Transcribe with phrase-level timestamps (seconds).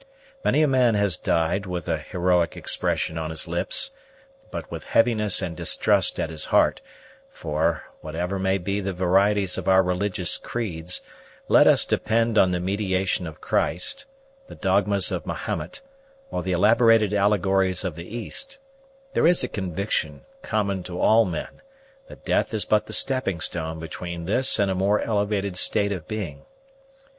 [0.43, 3.91] Many a man has died with a heroic expression on his lips,
[4.49, 6.81] but with heaviness and distrust at his heart;
[7.29, 11.01] for, whatever may be the varieties of our religious creeds,
[11.47, 14.07] let us depend on the mediation of Christ,
[14.47, 15.81] the dogmas of Mahomet,
[16.31, 18.57] or the elaborated allegories of the East,
[19.13, 21.61] there is a conviction, common to all men,
[22.07, 26.07] that death is but the stepping stone between this and a more elevated state of
[26.07, 26.43] being.